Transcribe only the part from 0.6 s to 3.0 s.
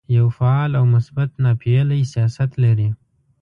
او مثبت ناپېیلی سیاست لري.